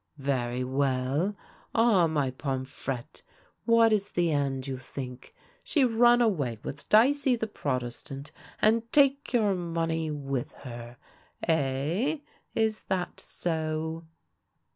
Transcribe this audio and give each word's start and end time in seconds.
Very 0.17 0.63
well. 0.63 1.35
Ah, 1.75 2.07
my 2.07 2.31
Pomfrette, 2.31 3.21
Avhat 3.67 3.91
is 3.91 4.09
the 4.09 4.31
end 4.31 4.65
you 4.65 4.79
think? 4.79 5.35
She 5.63 5.83
run 5.85 6.23
away 6.23 6.57
with 6.63 6.89
Dicey 6.89 7.35
the 7.35 7.45
Protestant, 7.45 8.31
and 8.59 8.91
take 8.91 9.31
your 9.31 9.53
money 9.53 10.09
with 10.09 10.53
her. 10.65 10.97
Eh, 11.47 12.17
is 12.55 12.81
that 12.87 13.19
so?" 13.19 14.05